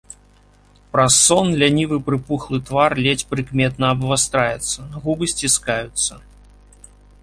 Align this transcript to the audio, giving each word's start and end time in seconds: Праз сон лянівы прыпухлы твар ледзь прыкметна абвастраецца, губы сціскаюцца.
Праз 0.95 1.17
сон 1.27 1.47
лянівы 1.65 1.97
прыпухлы 2.09 2.57
твар 2.71 2.91
ледзь 3.03 3.27
прыкметна 3.35 3.85
абвастраецца, 3.97 4.79
губы 5.05 5.25
сціскаюцца. 5.35 6.23